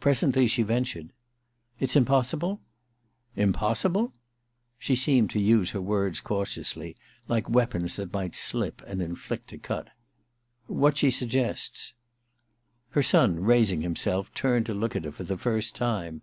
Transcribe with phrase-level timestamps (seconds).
[0.00, 1.14] Presently she ventured,
[1.46, 2.60] * It's impossible?
[3.36, 4.12] Impossible?'
[4.78, 6.94] She seemed to use her words cautiously,
[7.26, 9.88] like 288 THE QUICKSAND i weapons that might slip and inflict a cut.
[10.34, 11.94] * What she suggests.'
[12.90, 16.20] Her son, raising himself, turned to look at her for the first time.